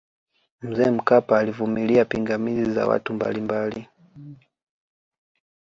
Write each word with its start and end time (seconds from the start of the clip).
mzee 0.61 0.91
mkapa 0.91 1.39
alivumilia 1.39 2.05
pingamizi 2.05 2.71
za 2.71 2.87
watu 2.87 3.13
mbalimbali 3.13 3.87